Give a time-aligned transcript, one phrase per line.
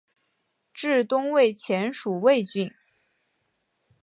[0.73, 2.73] 至东魏前属魏郡。